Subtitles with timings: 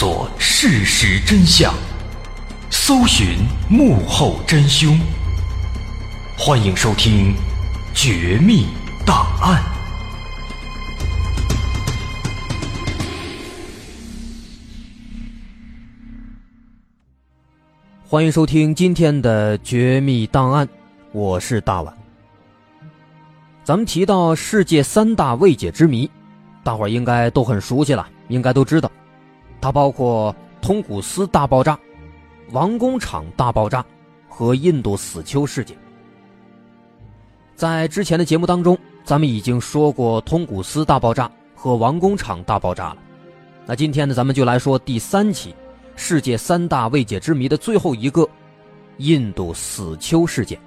[0.00, 1.74] 索事实真相，
[2.70, 3.38] 搜寻
[3.68, 4.96] 幕后真凶。
[6.38, 7.34] 欢迎收听
[7.92, 8.68] 《绝密
[9.04, 9.60] 档案》，
[18.08, 20.64] 欢迎收听今天的《绝密档案》，
[21.10, 21.92] 我是大碗。
[23.64, 26.08] 咱们提到世界三大未解之谜，
[26.62, 28.88] 大伙儿应该都很熟悉了，应该都知道，
[29.60, 31.78] 它包括通古斯大爆炸、
[32.52, 33.84] 王工厂大爆炸
[34.28, 35.76] 和印度死丘事件。
[37.54, 42.98] 在之前的节目当中，咱们已经说过通古斯大爆炸和王工厂大爆炸了。
[43.66, 45.54] 那今天呢，咱们就来说第三起
[45.96, 48.28] 世界三大未解之谜的最后一个——
[48.98, 50.58] 印度死丘事件。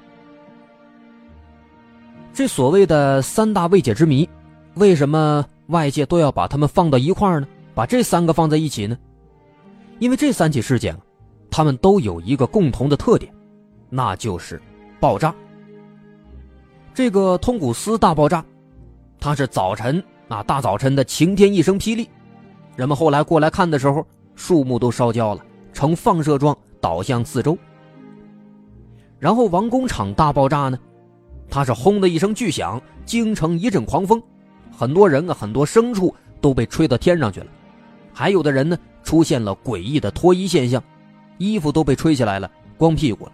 [2.34, 4.28] 这所谓的三大未解之谜，
[4.74, 7.48] 为什么外界都要把它们放到一块儿呢？
[7.74, 8.98] 把这三个放在一起呢？
[10.00, 10.98] 因为这三起事件，
[11.50, 13.34] 它们都有一个共同的特点，
[13.90, 14.62] 那就是
[15.00, 15.34] 爆炸。
[16.94, 18.44] 这个通古斯大爆炸，
[19.20, 22.10] 它是早晨啊，大早晨的晴天一声霹雳，
[22.76, 24.06] 人们后来过来看的时候，
[24.36, 27.58] 树木都烧焦了，呈放射状倒向四周。
[29.20, 30.78] 然后王工厂大爆炸呢？
[31.50, 34.22] 它是轰的一声巨响，京城一阵狂风，
[34.76, 37.48] 很多人啊，很多牲畜都被吹到天上去了，
[38.14, 40.84] 还有的人呢，出现了诡异的脱衣现象，
[41.38, 43.32] 衣服都被吹起来了，光屁股了。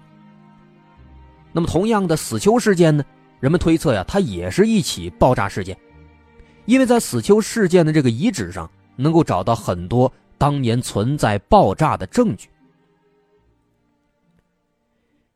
[1.52, 3.03] 那么，同样的死囚事件呢？
[3.39, 5.78] 人们推测呀，它也是一起爆炸事件，
[6.66, 12.49] 因为在死囚事件的这个遗址上，能够找到很多当年存在爆炸的证据。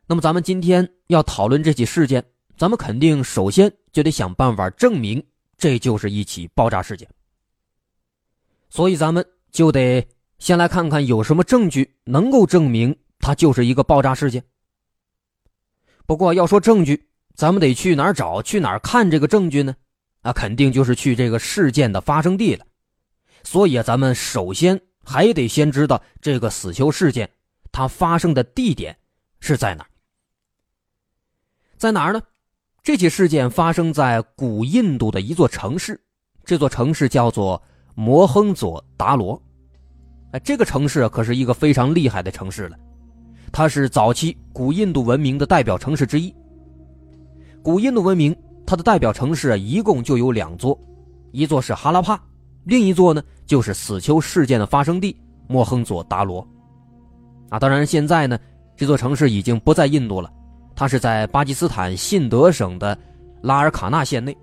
[0.06, 2.24] 那么，咱们今天要讨论这起事件。
[2.54, 5.20] 咱们肯定首先就得想办法证明
[5.56, 7.08] 这就是一起爆炸事件，
[8.72, 14.42] 所以咱们就得先来看看有什么证据能够证明它就是一个爆炸事件。
[16.06, 19.76] 不过要说证据，咱们得去哪儿找、去哪儿看这个证据呢？
[20.22, 22.64] 啊，肯定就是去这个事件的发生地了。
[23.42, 27.28] 所以啊，咱们首先还得先知道这个死囚事件
[27.72, 28.96] 它发生的地点
[29.38, 29.90] 是在哪儿，
[31.76, 32.22] 在哪儿呢？
[32.82, 36.02] 这起事件发生在古印度的一座城市，
[36.42, 37.62] 这座城市叫做
[37.94, 39.40] 摩亨佐达罗。
[40.32, 42.76] 哎，这个城市可是一个非常厉害的城市了，
[43.52, 46.34] 它是早期古印度文明的代表城市之一。
[47.62, 48.34] 古印度文明
[48.66, 50.78] 它的代表城市一共就有两座，
[51.32, 52.18] 一座是哈拉帕，
[52.64, 55.16] 另一座呢就是死囚事件的发生地
[55.46, 56.46] 摩亨佐达罗。
[57.50, 58.38] 啊，当然现在呢，
[58.74, 60.32] 这座城市已经不在印度了。
[60.74, 62.96] 它是在巴基斯坦信德省的
[63.42, 64.34] 拉尔卡纳县内。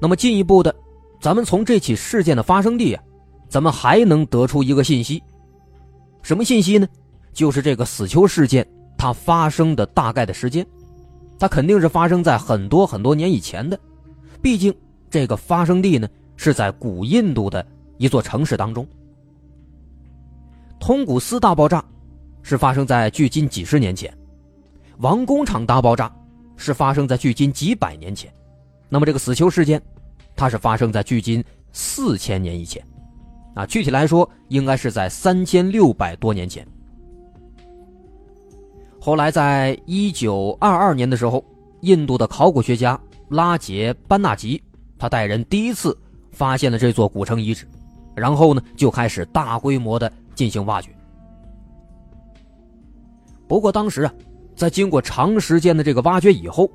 [0.00, 0.74] 那么进一步的，
[1.24, 3.02] 咱们从这起事件的发生地啊，
[3.48, 5.22] 咱们还能得出一个信息，
[6.20, 6.86] 什么信息呢？
[7.32, 8.66] 就是这个死囚事件
[8.98, 10.66] 它发生的大概的时间，
[11.38, 13.80] 它肯定是发生在很多很多年以前的，
[14.42, 14.70] 毕竟
[15.08, 18.86] 这个发生地呢是在古印度的一座城市当中。
[20.78, 21.82] 通古斯大爆炸。
[22.42, 24.14] 是发生在距今几十年前，
[24.98, 26.14] 王工厂大爆炸
[26.58, 28.30] 是发生在距今几百年前，
[28.90, 29.80] 那么这个死囚事件，
[30.36, 32.84] 它是发生在距今四千年以前，
[33.54, 36.66] 啊，具体来说应该是在三千六百多年前。
[39.00, 41.44] 后来在一九二二年的时候，
[41.80, 44.62] 印度的考古学家拉杰班纳吉，
[44.98, 45.96] 他带人第一次
[46.30, 47.66] 发现了这座古城遗址，
[48.14, 50.90] 然后呢就开始大规模的进行挖掘。
[53.46, 54.14] 不过当时啊，
[54.56, 56.68] 在经过长时间的这个挖掘以后，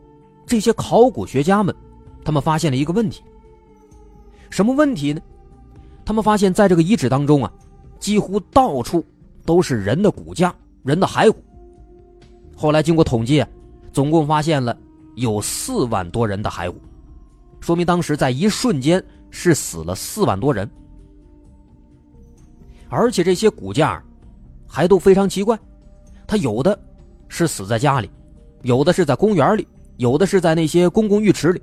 [0.45, 1.75] 这些考古学家们，
[2.23, 3.23] 他们发现了一个问题。
[4.49, 5.21] 什么问题呢？
[6.05, 7.51] 他们发现，在这个遗址当中啊，
[7.99, 9.05] 几乎到处
[9.45, 10.53] 都是人的骨架、
[10.83, 11.43] 人的骸骨。
[12.55, 13.45] 后来经过统计，
[13.93, 14.75] 总共发现了
[15.15, 16.79] 有四万多人的骸骨，
[17.59, 20.69] 说明当时在一瞬间是死了四万多人。
[22.89, 24.03] 而且这些骨架
[24.67, 25.57] 还都非常奇怪。
[26.25, 26.77] 他有的
[27.27, 28.09] 是死在家里，
[28.63, 29.67] 有的是在公园里，
[29.97, 31.61] 有的是在那些公共浴池里，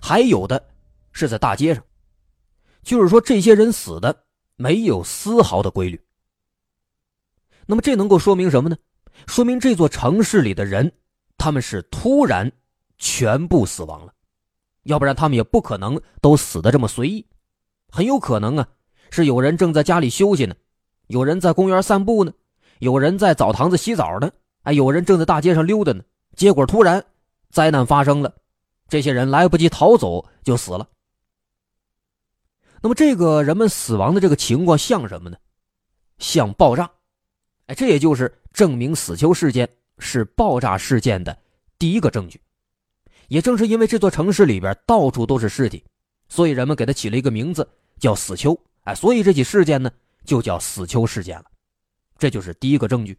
[0.00, 0.62] 还有的
[1.12, 1.84] 是在大街上。
[2.82, 4.24] 就是说，这些人死的
[4.56, 6.00] 没有丝毫的规律。
[7.66, 8.76] 那么，这能够说明什么呢？
[9.26, 10.92] 说明这座城市里的人，
[11.38, 12.50] 他们是突然
[12.98, 14.12] 全部死亡了，
[14.84, 17.24] 要不然他们也不可能都死的这么随意。
[17.88, 18.68] 很有可能啊，
[19.10, 20.54] 是有人正在家里休息呢，
[21.06, 22.32] 有人在公园散步呢。
[22.80, 24.28] 有人在澡堂子洗澡呢，
[24.62, 26.02] 哎，有人正在大街上溜达呢，
[26.34, 27.04] 结果突然
[27.48, 28.34] 灾难发生了，
[28.88, 30.88] 这些人来不及逃走就死了。
[32.82, 35.36] 那么这个人们死亡的这个情况像什么呢？
[36.18, 36.90] 像爆炸。
[37.66, 39.68] 哎，这也就是证明死囚事件
[39.98, 41.36] 是爆炸事件的
[41.78, 42.40] 第一个证据。
[43.28, 45.82] 也正是因为这座城市里边到处都是尸体，
[46.28, 47.66] 所以人们给它起了一个名字
[47.98, 48.58] 叫死囚。
[48.82, 49.90] 哎，所以这起事件呢
[50.24, 51.44] 就叫死囚事件了。
[52.18, 53.16] 这就是第一个证据。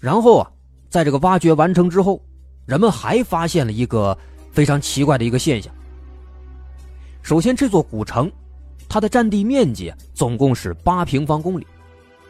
[0.00, 0.52] 然后啊，
[0.88, 2.24] 在这个挖掘完成之后，
[2.64, 4.16] 人们还发现了一个
[4.52, 5.74] 非常奇怪的一个现象。
[7.26, 8.30] 首先，这座古城，
[8.88, 11.66] 它的占地面积总共是八平方公里，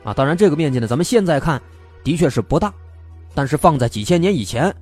[0.03, 1.61] 啊，当然这个面积呢，咱们现在看
[2.03, 2.73] 的确是不大，
[3.35, 4.75] 但是放在几千年以前，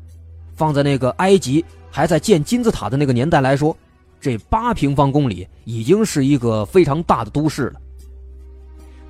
[0.55, 3.77] 放在那个埃及还在建金字塔的那个年代来说，
[4.21, 7.81] 这八平方公里已经是一个非常大的都市了。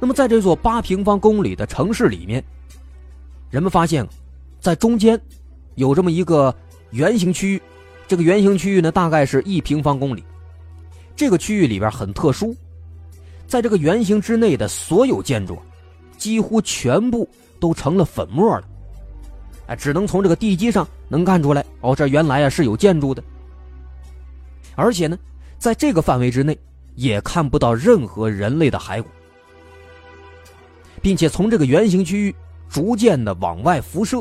[0.01, 2.43] 那么，在这座八平方公里的城市里面，
[3.51, 4.09] 人们发现，
[4.59, 5.21] 在中间
[5.75, 6.57] 有这么一个
[6.93, 7.63] 圆形区域，
[8.09, 10.25] 这个圆形区域呢，大概是一平方公里。
[11.17, 12.55] 这个区域里边很特殊，
[13.47, 15.59] 在这个圆形之内的所有建筑，
[16.19, 17.29] 几乎全部
[17.61, 18.69] 都成了粉末了。
[19.67, 23.23] 哎，只能从这个地基上能看出来，哦，这原来啊是有建筑的。
[24.75, 25.17] 而且呢，
[25.57, 26.59] 在这个范围之内
[26.97, 29.09] 也看不到任何人类的骸骨，
[31.01, 32.35] 并且从这个圆形区域
[32.69, 34.21] 逐渐的往外辐射，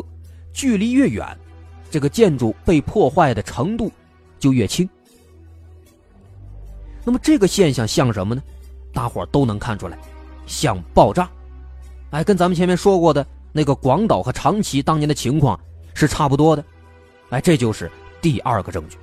[0.53, 1.25] 距离越远，
[1.89, 3.91] 这个建筑被破坏的程度
[4.39, 4.87] 就越轻。
[7.03, 8.41] 那么这个现象像什么呢？
[8.93, 9.97] 大伙都能看出来，
[10.45, 11.29] 像爆炸。
[12.11, 15.59] 哎，跟咱们前面说过的那个广岛和长崎当年的情况
[15.93, 16.63] 是差不多的。
[17.29, 17.91] 哎，这就是
[18.21, 18.97] 第二个证据。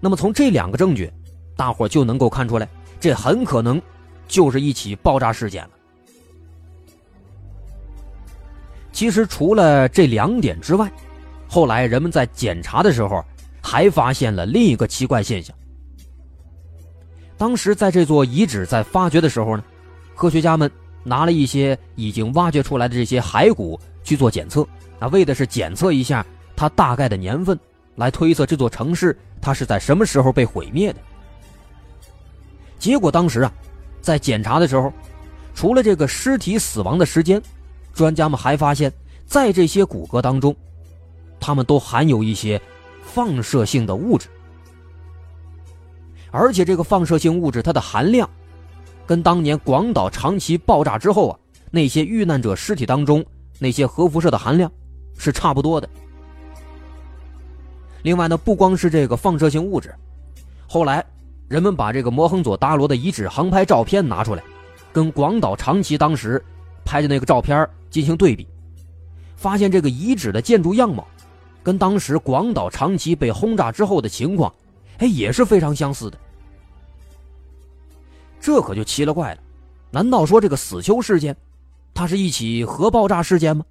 [0.00, 1.10] 那么从这两个证据，
[1.56, 2.68] 大伙就能够看出来，
[3.00, 3.80] 这很可能
[4.26, 5.70] 就是一起爆炸事件了。
[8.92, 10.90] 其实除了这两点之外，
[11.48, 13.24] 后来人们在检查的时候
[13.62, 15.56] 还发现了另一个奇怪现象。
[17.36, 19.64] 当时在这座遗址在发掘的时候呢，
[20.14, 20.70] 科学家们
[21.02, 24.66] 拿了一些已经挖掘出来的这些骸骨去做检测，
[24.98, 27.58] 啊，为的是检测一下它大概的年份，
[27.96, 30.98] 来推测这座城市它是在什么时候被毁灭的。
[32.78, 33.52] 结果当时啊，
[34.00, 34.92] 在检查的时候，
[35.54, 37.42] 除了这个尸体死亡的时间，
[37.92, 38.92] 专家们还发现，
[39.26, 40.54] 在这些骨骼当中，
[41.40, 42.60] 它们都含有一些
[43.02, 44.28] 放射性的物质。
[46.36, 48.28] 而且这个放射性物质它的含量，
[49.06, 51.38] 跟当年广岛、长崎爆炸之后啊
[51.70, 53.24] 那些遇难者尸体当中
[53.60, 54.68] 那些核辐射的含量
[55.16, 55.88] 是差不多的。
[58.02, 59.94] 另外呢，不光是这个放射性物质，
[60.66, 61.04] 后来
[61.46, 64.42] 人们把这个摩亨佐达罗的遗址航拍照片拿出来，
[64.92, 66.44] 跟广岛、长崎当时
[66.84, 68.44] 拍的那个照片进行对比，
[69.36, 71.06] 发现这个遗址的建筑样貌，
[71.62, 74.52] 跟当时广岛、长崎被轰炸之后的情况，
[74.98, 76.18] 哎，也是非常相似的。
[78.44, 79.42] 这可就奇了怪了，
[79.90, 81.34] 难道说这个死囚事件，
[81.94, 83.64] 它是一起核爆炸事件吗？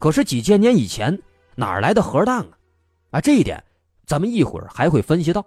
[0.00, 1.22] 可是几千年以前
[1.54, 2.58] 哪来的核弹啊？
[3.12, 3.62] 啊，这一点
[4.06, 5.46] 咱们一会儿还会分析到。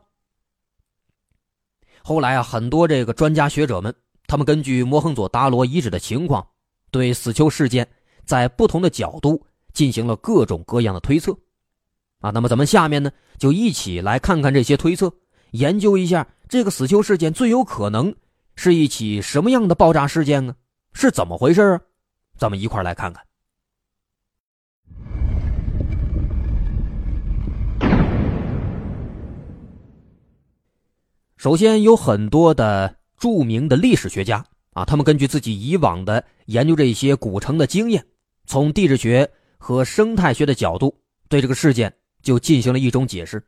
[2.02, 3.94] 后来啊，很多这个专家学者们，
[4.26, 6.48] 他们根据摩亨佐达罗遗址的情况，
[6.92, 7.86] 对死囚事件
[8.24, 11.38] 在不同的角度进行了各种各样的推测。
[12.22, 15.14] 啊，那么咱们下面呢，就一起来看看这些推测，
[15.52, 16.26] 研究一下。
[16.48, 18.16] 这个死囚事件最有可能
[18.56, 20.56] 是一起什么样的爆炸事件呢？
[20.94, 21.82] 是怎么回事啊？
[22.38, 23.24] 咱们一块来看看。
[31.36, 38.06] 首先，有很多的著名的历史学家啊，他们根据自己以往的研究这些古城的经验，
[38.46, 40.96] 从地质学和生态学的角度，
[41.28, 43.44] 对这个事件就进行了一种解释。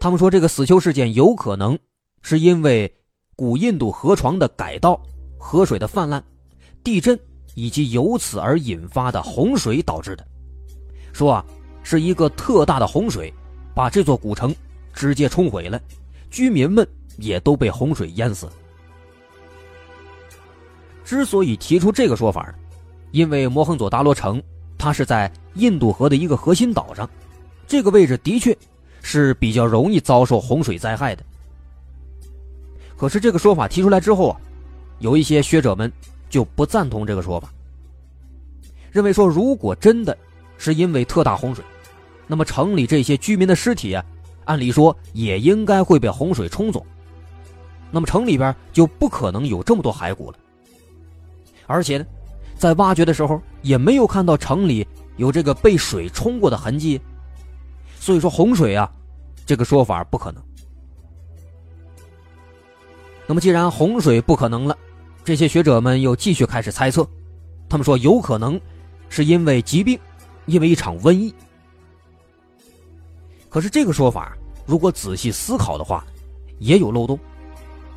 [0.00, 1.76] 他们说，这个死囚事件有可能
[2.22, 2.92] 是因为
[3.34, 5.00] 古印度河床的改道、
[5.36, 6.22] 河水的泛滥、
[6.84, 7.18] 地震
[7.54, 10.24] 以及由此而引发的洪水导致的。
[11.12, 11.44] 说啊，
[11.82, 13.32] 是一个特大的洪水，
[13.74, 14.54] 把这座古城
[14.94, 15.80] 直接冲毁了，
[16.30, 16.86] 居民们
[17.16, 18.52] 也都被洪水淹死了。
[21.04, 22.54] 之所以提出这个说法，
[23.10, 24.40] 因为摩亨佐达罗城
[24.76, 27.08] 它是在印度河的一个核心岛上，
[27.66, 28.56] 这个位置的确。
[29.10, 31.24] 是比较容易遭受洪水灾害的。
[32.94, 34.40] 可是这个说法提出来之后啊，
[34.98, 35.90] 有一些学者们
[36.28, 37.50] 就不赞同这个说法，
[38.92, 40.14] 认为说如果真的
[40.58, 41.64] 是因为特大洪水，
[42.26, 44.04] 那么城里这些居民的尸体啊，
[44.44, 46.84] 按理说也应该会被洪水冲走，
[47.90, 50.38] 那么城里边就不可能有这么多骸骨了。
[51.66, 52.04] 而且呢，
[52.58, 54.86] 在挖掘的时候也没有看到城里
[55.16, 57.00] 有这个被水冲过的痕迹。
[58.00, 58.90] 所以说洪水啊，
[59.48, 60.42] 这个说法不可能。
[63.26, 64.76] 那么，既然洪水不可能了，
[65.24, 67.08] 这些学者们又继续开始猜测，
[67.66, 68.60] 他们说有可能
[69.08, 69.98] 是因为疾病，
[70.44, 71.34] 因为一场瘟疫。
[73.48, 74.36] 可是这个说法，
[74.66, 76.04] 如果仔细思考的话，
[76.58, 77.18] 也有漏洞，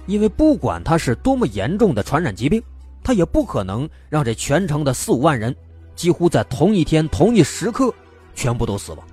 [0.06, 2.64] 因为不管它是多么严重的传染疾病，
[3.04, 5.54] 它也不可能让这全城的四五万人
[5.98, 7.94] 几乎在同一天、同一时刻
[8.34, 9.06] 全部都死亡。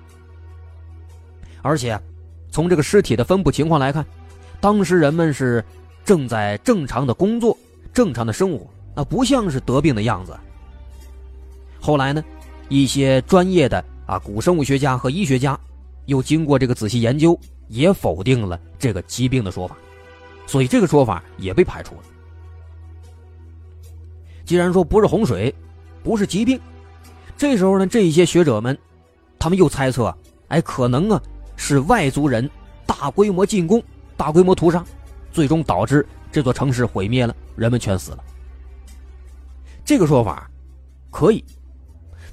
[1.61, 1.99] 而且，
[2.51, 4.05] 从这个尸体的分布情况来看，
[4.59, 5.63] 当时人们是。
[6.05, 7.55] 正在正常的工作，
[7.93, 8.65] 正常的生活，
[8.95, 10.35] 那不像是得病的样子。
[11.79, 12.23] 后来呢，
[12.67, 15.59] 一些专业的啊古生物学家和医学家，
[16.07, 19.77] 又经过这个仔细研究，也否定了这个疾病的说法，
[20.47, 22.01] 所以这个说法也被排除了。
[24.43, 25.53] 既然说不是洪水，
[26.01, 26.59] 不是疾病，
[27.37, 28.75] 这时候呢，这一些学者们，
[29.37, 30.11] 他们又猜测，
[30.47, 31.21] 哎，可能啊
[31.59, 32.49] 是外族人
[32.85, 33.83] 大规模进攻，
[34.15, 34.83] 大规模屠杀。
[35.31, 38.23] 最终导致这座城市毁灭了，人们全死了。
[39.85, 40.49] 这个说法
[41.11, 41.43] 可以，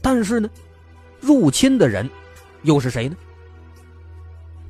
[0.01, 0.49] 但是呢，
[1.21, 2.09] 入侵的人
[2.63, 3.17] 又是谁呢？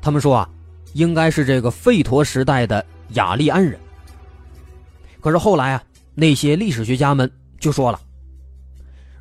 [0.00, 0.48] 他们说啊，
[0.94, 3.78] 应该是这个吠陀时代的雅利安人。
[5.20, 5.84] 可是后来啊，
[6.14, 8.00] 那些历史学家们就说了，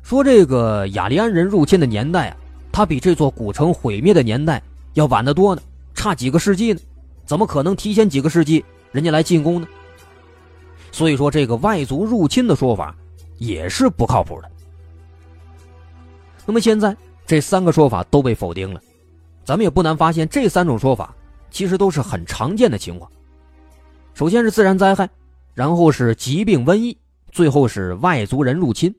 [0.02, 2.36] 说这个雅利安人入侵的年代啊，
[2.72, 4.60] 他比这座古城毁灭的年代
[4.96, 5.60] 要晚得多呢，
[5.94, 6.80] 差几个世纪呢？
[7.26, 8.64] 怎么可能提前几个世纪？
[8.92, 9.68] 人家来进攻呢，
[10.90, 12.96] 所以说这个外族入侵的说法
[13.36, 14.50] 也是不靠谱的。
[16.46, 18.80] 那么现在这三个说法都被否定了，
[19.44, 21.14] 咱们也不难发现，这三种说法
[21.50, 23.10] 其实都是很常见的情况。
[24.14, 25.06] 首先是自然灾害，
[25.52, 26.96] 然后是疾病瘟疫，
[27.32, 28.94] 最后是外族人入侵。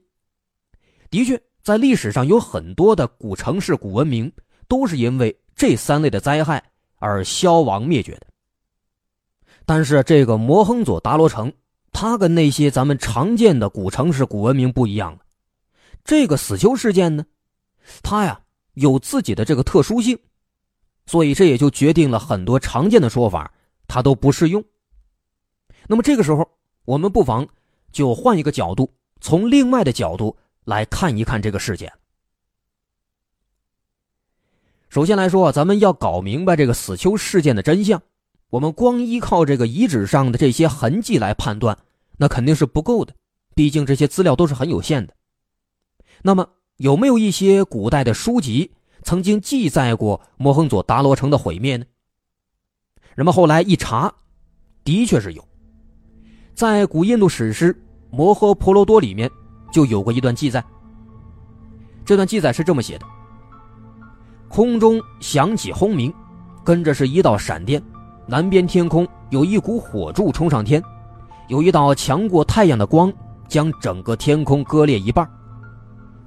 [1.10, 4.32] 的确，在历史上有很多的古城市、古文明
[4.68, 6.64] 都是因为这三类的灾害
[6.96, 8.28] 而消亡灭绝的。
[9.66, 11.52] 但是这个摩亨佐达罗城，
[11.92, 15.20] 它跟那些咱们常见的古城市、古文明不一样了。
[16.06, 17.26] 这个死囚事件呢，
[18.02, 18.40] 它呀
[18.76, 20.18] 有自己的这个特殊性，
[21.06, 23.52] 所以这也就决定了很多常见的说法
[23.88, 24.64] 它都不适用。
[25.88, 26.50] 那么这个时候，
[26.86, 27.46] 我们不妨
[27.92, 31.92] 就换一个角度，从另外的角度来看一看这个事件。
[34.98, 38.02] 首先来说，咱们要搞明白这个死囚事件的真相。
[38.50, 41.78] 我们光依靠这个遗址上的这些痕迹来判断，
[42.18, 43.14] 那肯定是不够的。
[43.54, 45.14] 毕竟这些资料都是很有限的。
[46.24, 48.72] 那么，有没有一些古代的书籍
[49.04, 51.86] 曾经记载过摩亨佐达罗城的毁灭呢？
[53.14, 54.12] 人们后来一查，
[54.84, 55.48] 的确是有。
[56.56, 57.72] 在古印度史诗
[58.10, 59.30] 《摩诃婆罗多》里面
[59.72, 60.66] 就有过一段记载。
[62.04, 63.06] 这段记载是这么写的：
[64.50, 66.14] 空中响起轰鸣，
[66.64, 67.82] 跟着是一道闪电。
[68.26, 70.84] 南边天空有一股火柱冲上天，
[71.48, 73.12] 有一道强过太阳的光
[73.48, 75.30] 将整个天空割裂一半，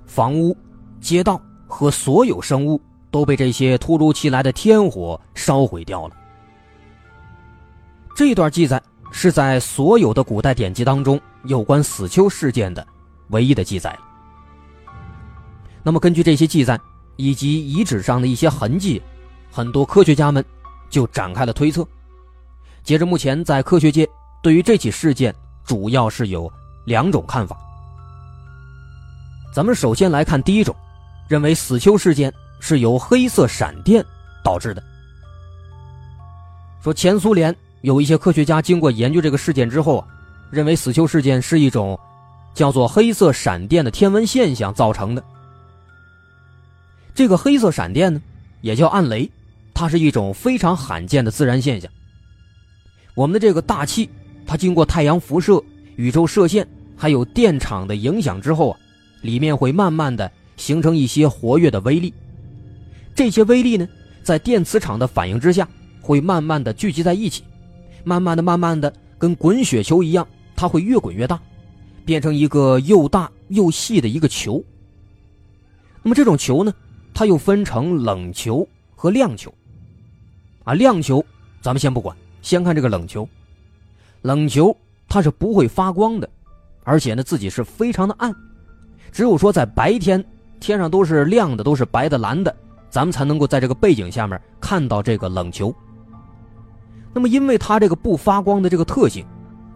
[0.07, 0.57] 房屋、
[1.01, 6.15] 街道和所有生物都被这些突如其来的天火烧毁掉了。
[8.17, 12.87] 这段记载是在所有的古代典籍当中有关死囚事件的
[13.29, 14.01] 唯一的记载了。
[15.83, 16.79] 那么，根据这些记载
[17.21, 19.03] 以及遗址上的一些痕迹，
[19.51, 20.45] 很多科学家们。
[20.91, 21.87] 就展开了推测。
[22.83, 24.09] 截至目前，在科学界
[24.43, 25.33] 对于这起事件
[25.65, 26.53] 主要是有
[26.85, 27.57] 两种看法。
[29.55, 30.75] 咱们首先来看第一种，
[31.29, 34.05] 认为死囚事件是由黑色闪电
[34.43, 34.83] 导致的。
[36.83, 40.07] 说前苏联有一些科学家经过研究这个事件之后啊，
[40.51, 41.97] 认为死囚事件是一种
[42.53, 45.23] 叫做黑色闪电的天文现象造成的。
[47.15, 48.21] 这个黑色闪电呢，
[48.61, 49.31] 也叫暗雷。
[49.73, 51.91] 它是一种非常罕见的自然现象。
[53.15, 54.11] 我们的这个大气，
[54.47, 55.63] 它经过太阳辐射、
[55.97, 58.79] 宇宙射线，还有电场的影响之后啊，
[59.23, 62.13] 里面会慢慢的形成一些活跃的微粒。
[63.15, 63.89] 这些微粒呢，
[64.23, 65.67] 在电磁场的反应之下，
[66.03, 67.43] 会慢慢的聚集在一起，
[68.05, 71.41] 慢慢的、慢慢的，跟滚雪球一样，它会越滚越大，
[72.05, 74.63] 变成一个又大又细的一个球。
[76.03, 76.73] 那么这种球呢，
[77.13, 79.53] 它又分成冷球和亮球。
[80.65, 81.25] 啊，亮球，
[81.63, 83.29] 咱们先不管，先看这个冷球。
[84.23, 84.77] 冷球
[85.09, 86.29] 它是不会发光的，
[86.85, 88.35] 而且呢自己是非常的暗，
[89.11, 90.23] 只有说在白天
[90.61, 92.55] 天上都是亮的，都是白的、蓝的，
[92.91, 95.75] 咱们才能够在这个背景下面看到这个冷球。
[97.13, 99.25] 那么因为它这个不发光的这个特性，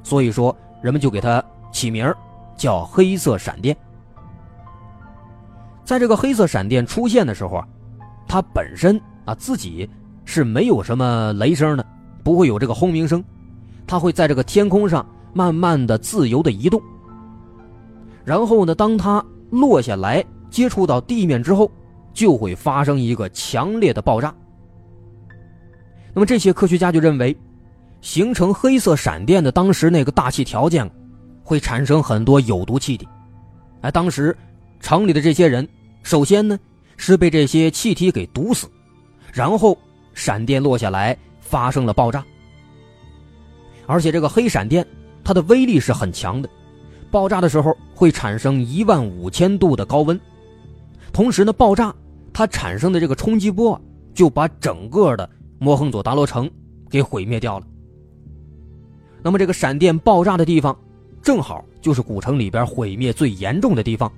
[0.03, 2.15] 所以说人们就给它起名
[2.57, 3.75] 叫黑色闪电。
[5.85, 7.69] 在这个黑色闪电出现的时候啊，
[8.27, 9.89] 它本身啊自己。
[10.27, 11.85] 是没有什么雷声的，
[12.23, 13.23] 不会有这个轰鸣声，
[13.87, 16.81] 它会在这个天空上慢慢的自由的移动。
[18.25, 21.71] 然后呢，当它落下来接触到地面之后，
[22.15, 24.35] 就会发生一个强烈的爆炸。
[26.15, 27.37] 那么这些科学家就认为，
[28.01, 30.91] 形成黑色闪电的当时那个大气条件，
[31.43, 33.07] 会产生很多有毒气体。
[33.83, 34.35] 哎，当时
[34.85, 35.67] 城里的这些人，
[36.03, 36.61] 首先呢
[36.99, 38.69] 是被这些气体给毒死，
[39.33, 39.77] 然后
[40.13, 42.23] 闪电落下来发生了爆炸。
[43.87, 44.87] 而且这个黑闪电，
[45.25, 46.47] 它的威力是很强的，
[47.11, 50.21] 爆炸的时候会产生一万五千度的高温，
[51.15, 51.93] 同时呢，爆炸
[52.31, 53.81] 它产生的这个冲击波
[54.13, 55.29] 就把整个的。
[55.59, 56.51] 摩亨佐达罗城
[56.91, 57.67] 给毁灭掉了。
[59.23, 60.79] 那么这个闪电爆炸的地方，
[61.23, 64.13] 正好就是古城里边毁灭最严重的地方，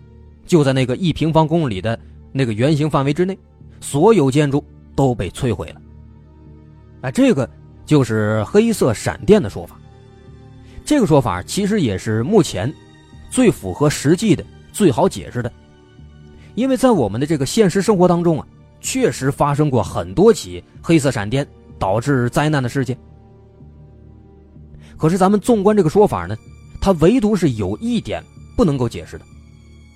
[0.46, 1.98] 就在那个一平方公里的
[2.32, 3.38] 那个圆形范围之内，
[3.80, 5.80] 所有建筑都被摧毁了。
[7.02, 7.48] 哎，这个
[7.84, 9.78] 就是黑色闪电的说法。
[10.84, 12.72] 这个说法其实也是目前
[13.28, 15.52] 最符合实际的、最好解释的，
[16.54, 18.46] 因为在我们的这个现实生活当中啊。
[18.78, 21.44] 确实发生过很多起黑色闪电
[21.76, 22.96] 导致灾难的事件。
[24.96, 26.36] 可是咱们纵观这个说法呢，
[26.80, 28.22] 它唯独是有一点
[28.54, 29.24] 不能够解释的，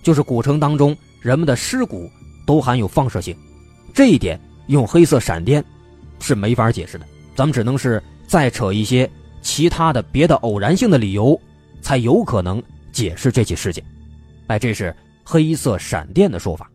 [0.02, 2.11] 就是古城当中人们的尸骨
[2.47, 3.37] 都含有放射性，
[3.92, 5.64] 这一点用黑色闪电
[6.19, 7.07] 是没法解释的。
[7.35, 9.09] 咱们只能是再扯一些
[9.40, 11.40] 其他的别的偶然性的理由，
[11.80, 13.85] 才有可能解释这起事件。
[14.49, 16.71] 哎，这是黑色闪电的说法。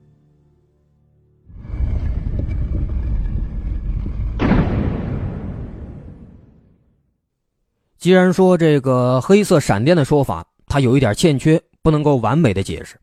[7.98, 12.96] 既然说这个黑色闪电的说法，它有一点欠缺，不能够完美的解释。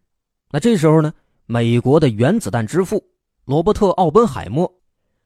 [0.53, 1.13] 那这时候呢，
[1.47, 3.03] 美国的原子弹之父
[3.47, 4.71] 罗伯特·奥本海默，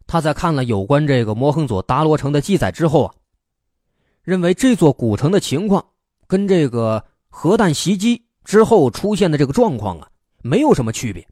[0.06, 3.14] 他在看了有关这个摩亨佐达罗城的记载之后啊，
[4.22, 5.84] 认为这座古城的情况
[6.28, 10.08] 跟这个核弹袭击之后出现的这个状况啊，
[10.42, 11.26] 没有什么区别。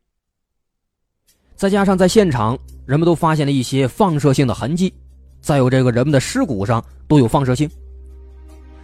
[1.55, 4.93] 再加上在现场人们都发现了一些放射性的痕迹，
[5.41, 7.71] 再有这个人们的尸骨上都有放射性。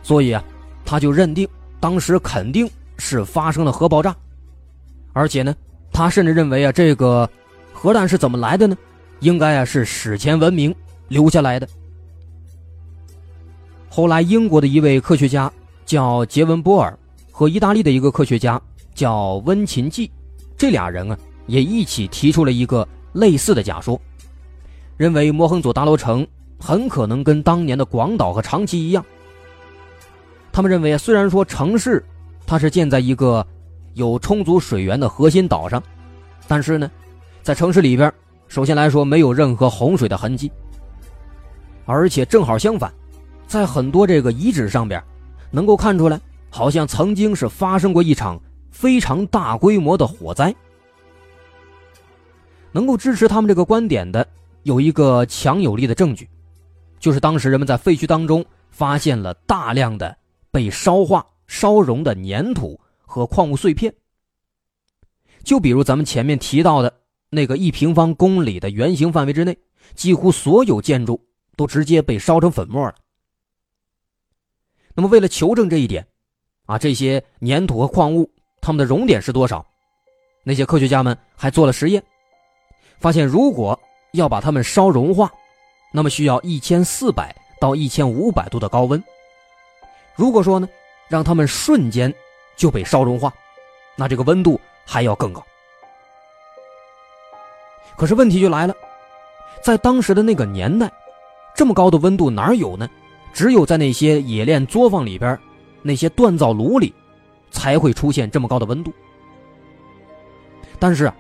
[0.05, 0.43] 所以啊，
[0.85, 1.47] 他就认定
[1.81, 4.17] 当时肯定是发生了核爆炸，
[5.21, 5.55] 而且呢，
[5.93, 7.29] 他甚至认为啊，这个
[7.75, 8.75] 核弹是怎么来的呢？
[9.19, 10.75] 应该啊是史前文明
[11.09, 11.69] 留下来的。
[13.91, 15.53] 后来，英国的一位科学家
[15.85, 16.99] 叫杰文波尔，
[17.31, 18.59] 和意大利的一个科学家
[18.95, 20.11] 叫温琴季，
[20.57, 24.01] 这俩人啊也一起提出了一个类似的假说，
[24.97, 26.27] 认为摩亨佐达罗城
[26.59, 29.05] 很可能跟当年的广岛和长崎一样。
[30.51, 32.03] 他们认为，虽然说城市
[32.47, 33.47] 它是建在一个
[33.95, 35.83] 有充足水源的核心岛上，
[36.47, 36.91] 但是呢，
[37.43, 38.13] 在城市里边，
[38.49, 40.51] 首先来说没有任何洪水的痕迹，
[41.85, 42.93] 而且正好相反，
[43.47, 45.03] 在很多这个遗址上边，
[45.51, 50.55] 能够看出来，好像曾经是发生过一场非常大规模的火灾。
[52.73, 54.27] 能够支持他们这个观点的
[54.63, 56.29] 有一个强有力的证据，
[56.99, 60.17] 就是当时人们在废墟当中发现了大量的。
[60.53, 62.77] 被烧化、烧融的粘土
[63.11, 63.93] 和矿物碎片，
[65.43, 69.59] 就比如咱们前面提到的那个一平方公里的圆形范围之内，
[69.97, 71.21] 几乎所有建筑
[71.57, 72.95] 都直接被烧成粉末了。
[74.95, 76.07] 那么，为了求证这一点，
[76.67, 79.67] 啊，这些粘土和矿物它们的熔点是多少？
[80.45, 82.01] 那些科学家们还做了实验，
[83.01, 83.79] 发现如果
[84.13, 85.31] 要把它们烧融化，
[85.93, 89.03] 那么需要一千四百到一千五百度的高温。
[90.15, 90.69] 如果说呢，
[91.09, 92.13] 让他们瞬间
[92.61, 93.33] 就被烧融化，
[93.97, 95.43] 那这个温度还要更高。
[97.97, 98.75] 可是问题就来了，
[99.63, 100.93] 在当时的那个年代，
[101.55, 102.87] 这么高的温度哪有呢？
[103.33, 105.39] 只有在那些冶炼作坊里边，
[105.81, 106.95] 那些锻造炉里，
[107.51, 108.93] 才会出现这么高的温度。
[110.79, 111.17] 但是啊，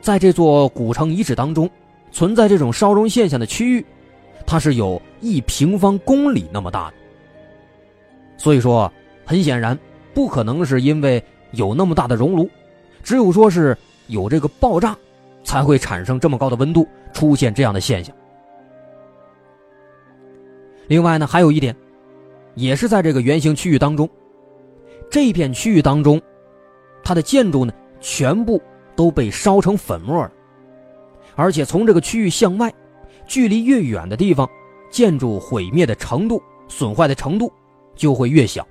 [0.00, 1.68] 在这座古城遗址当中，
[2.12, 3.84] 存在这种烧融现象的区域，
[4.46, 6.94] 它是有一平方公里那么大的。
[8.36, 8.92] 所以说，
[9.24, 9.76] 很显然，
[10.16, 12.48] 不可能是因为有那么大的熔炉，
[13.02, 13.76] 只有说是
[14.06, 14.96] 有这个爆炸，
[15.44, 18.16] 才会产生这么高的温度，出现这样的现象。
[20.86, 21.76] 另外呢，还有一点，
[22.54, 24.08] 也是在这个圆形区域当中，
[25.10, 26.18] 这片区域当中，
[27.04, 28.58] 它的建筑呢，全部
[28.96, 30.32] 都被烧成粉末了，
[31.34, 32.72] 而且从这个区域向外，
[33.26, 34.48] 距离越远的地方，
[34.90, 37.52] 建筑毁灭的程度、损坏的程度。
[37.94, 38.66] 就会越小，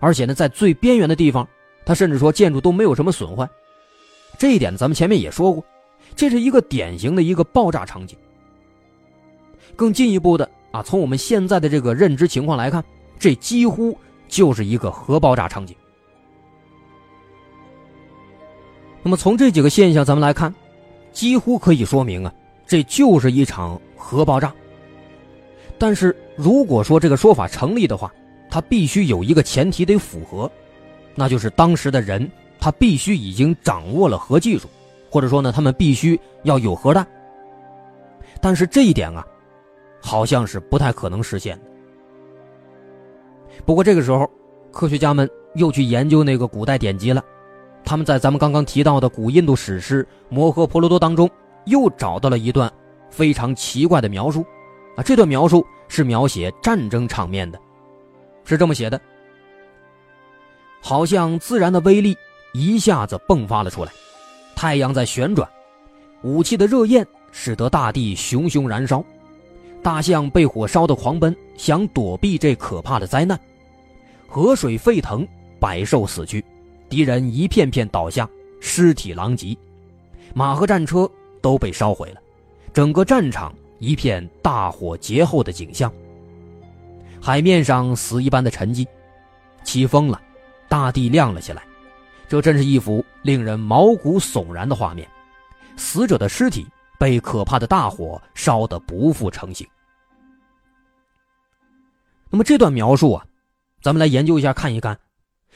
[0.00, 1.46] 而且呢，在最边缘的地方，
[1.84, 3.48] 它甚至说建筑都没有什么损坏。
[4.38, 5.62] 这一点咱们前面也说过，
[6.16, 8.16] 这是一个典型的一个爆炸场景。
[9.76, 12.82] 更进一步的啊，从我们现在的这个认知情况来看，
[13.18, 15.76] 这几乎就是一个核爆炸场景。
[19.02, 20.54] 那么从这几个现象咱们来看，
[21.12, 22.32] 几乎可以说明啊，
[22.66, 24.52] 这就是一场核爆炸。
[25.78, 28.12] 但是如果说这个说法成立的话，
[28.50, 30.50] 它必须有一个前提得符合，
[31.14, 34.68] 那就是当时的人他必须已经掌握了核技术，
[35.08, 37.06] 或者说呢，他们必须要有核弹。
[38.40, 39.24] 但是这一点啊，
[40.00, 41.62] 好像是不太可能实现的。
[43.64, 44.28] 不过这个时候，
[44.72, 47.22] 科学家们又去研究那个古代典籍了，
[47.84, 51.30] 他们在咱们刚刚提到的古印度史诗《摩诃婆罗多》当中，
[51.66, 52.72] 又找到了一段
[53.10, 54.44] 非常奇怪的描述，
[54.96, 57.60] 啊，这段描述是描写战争场面的，
[58.44, 59.00] 是这么写的：
[60.80, 62.16] 好像自然的威力
[62.52, 63.92] 一下子迸发了出来，
[64.54, 65.48] 太阳在旋转，
[66.22, 67.06] 武器的热焰。
[67.32, 69.04] 使得大地熊熊燃烧，
[69.84, 73.38] 大象被火烧得狂奔，想躲避这可怕的灾难。
[74.26, 75.24] 河水沸腾，
[75.60, 76.44] 百兽死去，
[76.88, 78.28] 敌人一片片倒下，
[78.60, 79.56] 尸体狼藉，
[80.34, 81.08] 马和战车
[81.40, 82.20] 都被烧毁了，
[82.72, 85.88] 整个战场一片大火劫后的景象。
[87.20, 88.86] 海面上死一般的沉寂，
[89.62, 90.20] 起风了，
[90.68, 91.62] 大地亮了起来，
[92.28, 95.08] 这真是一幅令人毛骨悚然的画面。
[95.76, 96.66] 死者的尸体。
[97.00, 99.66] 被可怕的大火烧得不复成形。
[102.28, 103.24] 那么这段描述啊，
[103.80, 105.00] 咱们来研究一下，看一看，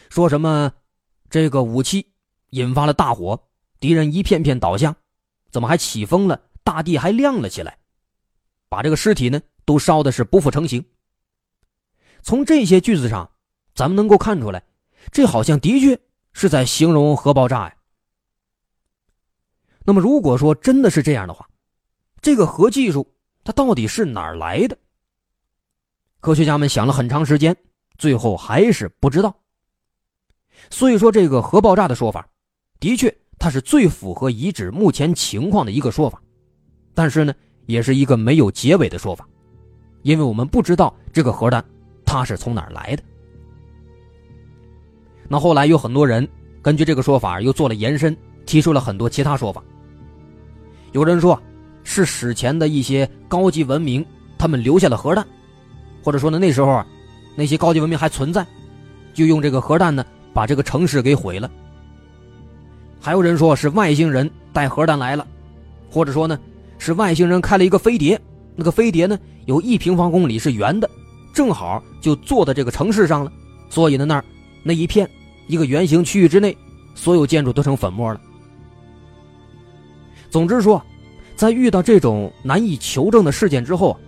[0.09, 0.73] 说什么
[1.29, 2.09] 这个武器
[2.49, 3.39] 引发了大火，
[3.79, 4.97] 敌人一片片倒下，
[5.51, 6.41] 怎么还起风了？
[6.63, 7.77] 大地还亮了起来，
[8.71, 10.83] 把这个尸体呢都烧的是不复成形。
[12.25, 13.31] 从这些句子上，
[13.75, 14.65] 咱们能够看出来，
[15.13, 16.01] 这好像的确
[16.33, 17.75] 是在形容核爆炸呀。
[19.85, 21.47] 那么，如果说真的是这样的话，
[22.23, 23.07] 这个核技术
[23.45, 24.79] 它到底是哪儿来的？
[26.21, 27.55] 科学家们想了很长时间，
[27.99, 29.37] 最后还是不知道。
[30.71, 32.27] 所以说，这个核爆炸的说法，
[32.81, 36.23] 的确它是最符合遗址目前情况的一个说法，
[36.95, 37.35] 但是呢，
[37.67, 39.29] 也是一个没有结尾的说法，
[40.01, 41.63] 因为我们不知道这个核弹
[42.15, 43.03] 它是从哪儿来的。
[45.27, 46.27] 那后来有很多人
[46.63, 49.61] 根据这个说法又做了延伸，提出了很多其他说法。
[50.93, 51.37] 有人说，
[51.83, 54.07] 是史前的一些高级文明，
[54.39, 55.27] 他们留下了核弹，
[56.05, 56.87] 或者说呢，那时候啊，
[57.35, 58.47] 那些高级文明还存在，
[59.13, 61.51] 就用这个核弹呢，把这个城市给毁了。
[63.01, 65.27] 还有人说是外星人带核弹来了，
[65.91, 66.39] 或者说呢，
[66.79, 68.21] 是外星人开了一个飞碟，
[68.55, 70.89] 那个飞碟呢有一平方公里是圆的，
[71.35, 73.33] 正好就坐在这个城市上了，
[73.69, 74.25] 所以呢那儿
[74.63, 75.11] 那一片
[75.49, 76.57] 一个圆形区域之内，
[76.95, 78.21] 所有建筑都成粉末了。
[80.31, 80.81] 总之说，
[81.35, 83.99] 在遇到这种难以求证的事件之后，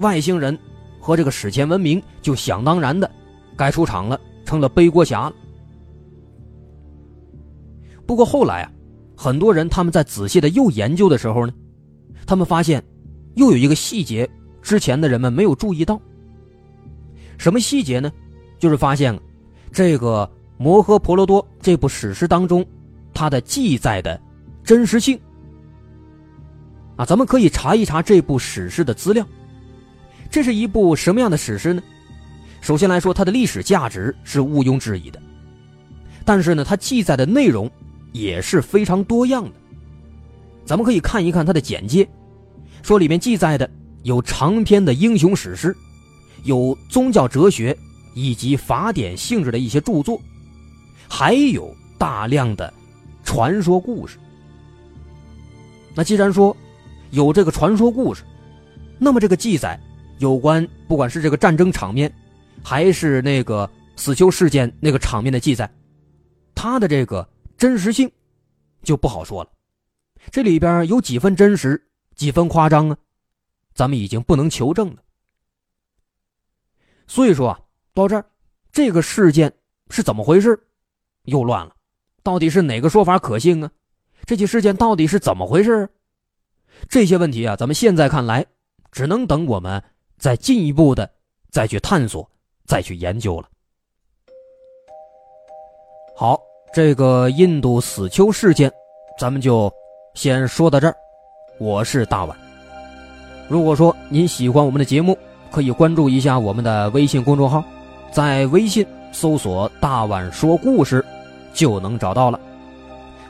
[0.00, 0.56] 外星人
[1.00, 3.10] 和这个史前文明就想当然的
[3.56, 5.34] 该出场了，成了背锅侠了。
[8.06, 8.70] 不过后来啊，
[9.16, 11.52] 很多人他们在仔细的又研究的时候呢，
[12.26, 12.84] 他们发现
[13.34, 14.28] 又有一个细节，
[14.60, 15.98] 之前的人们没有注意到。
[17.38, 18.12] 什么细节呢？
[18.58, 19.18] 就是发现
[19.70, 20.28] 这个
[20.62, 22.64] 《摩诃婆罗多》这部史诗当中，
[23.12, 24.20] 它的记载的
[24.64, 25.18] 真实性。
[26.96, 29.26] 啊，咱们可以查一查这部史诗的资料。
[30.30, 31.82] 这是一部什么样的史诗呢？
[32.62, 35.20] 首先来说，它的历史价值是毋庸置疑的，
[36.24, 37.70] 但是呢，它记载的内容
[38.12, 39.52] 也是非常多样的。
[40.64, 42.08] 咱们可以看一看它的简介，
[42.82, 43.70] 说里面记载的
[44.02, 45.76] 有长篇的英雄史诗，
[46.46, 47.76] 有宗教哲学
[48.14, 50.18] 以及法典性质的一些著作，
[51.08, 52.72] 还有大量的
[53.22, 54.16] 传说故事。
[55.94, 56.56] 那既然说，
[57.10, 58.22] 有这个传说故事，
[58.98, 59.78] 那么这个记载
[60.18, 62.12] 有关不管是这个战争场面，
[62.62, 65.70] 还是那个死囚事件那个场面的记载，
[66.54, 67.28] 它的这个
[67.58, 68.10] 真实性
[68.82, 69.50] 就不好说了。
[70.30, 71.82] 这里边有几分真实，
[72.14, 72.96] 几分夸张啊？
[73.74, 75.02] 咱们已经不能求证了。
[77.06, 77.60] 所以说啊，
[77.94, 78.24] 到这儿，
[78.72, 79.52] 这个事件
[79.90, 80.58] 是怎么回事？
[81.24, 81.72] 又乱了，
[82.22, 83.70] 到底是哪个说法可信啊？
[84.24, 85.88] 这起事件到底是怎么回事？
[86.88, 88.44] 这些问题啊，咱们现在看来，
[88.90, 89.82] 只能等我们
[90.18, 91.08] 再进一步的
[91.50, 92.28] 再去探索、
[92.64, 93.48] 再去研究了。
[96.16, 96.40] 好，
[96.74, 98.72] 这个印度死囚事件，
[99.18, 99.72] 咱们就
[100.14, 100.96] 先说到这儿。
[101.58, 102.36] 我是大碗。
[103.48, 105.16] 如果说您喜欢我们的节目，
[105.50, 107.64] 可以关注一下我们的微信公众号，
[108.10, 111.04] 在微信搜索“大碗说故事”，
[111.52, 112.38] 就能找到了。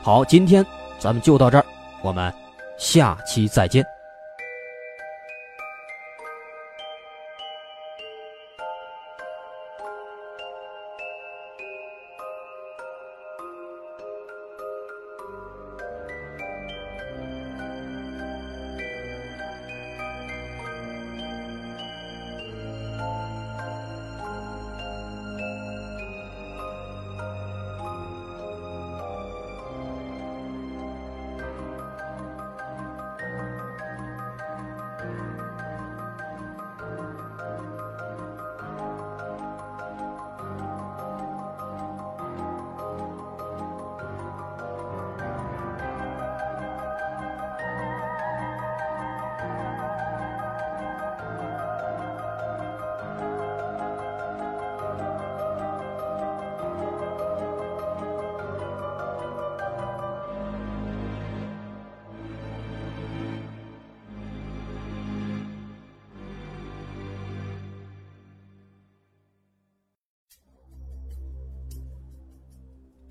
[0.01, 0.65] 好，今天
[0.99, 1.65] 咱们就到这儿，
[2.01, 2.33] 我们。
[2.77, 3.96] 下期再见。